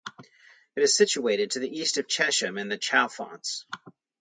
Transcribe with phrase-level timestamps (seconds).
[0.75, 3.65] It is situated to the east of Chesham and the Chalfonts.